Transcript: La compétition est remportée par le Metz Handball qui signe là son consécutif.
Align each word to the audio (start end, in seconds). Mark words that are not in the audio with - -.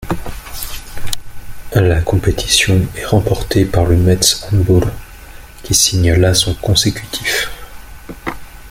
La 1.75 2.01
compétition 2.01 2.81
est 2.95 3.05
remportée 3.05 3.65
par 3.65 3.85
le 3.85 3.95
Metz 3.97 4.43
Handball 4.51 4.91
qui 5.61 5.75
signe 5.75 6.13
là 6.13 6.33
son 6.33 6.55
consécutif. 6.55 7.51